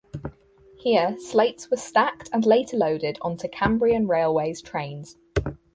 Here 0.79 1.15
slates 1.19 1.69
were 1.69 1.77
stacked 1.77 2.27
and 2.33 2.43
later 2.43 2.75
loaded 2.75 3.19
onto 3.21 3.47
Cambrian 3.47 4.07
Railways 4.07 4.59
trains. 4.59 5.15